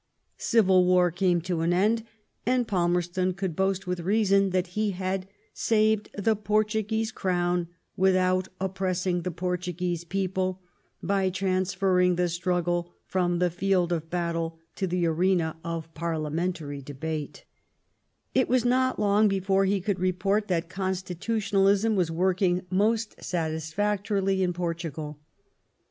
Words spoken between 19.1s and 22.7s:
before he could report that Constitutionalism YEARS OF REVOLUTION.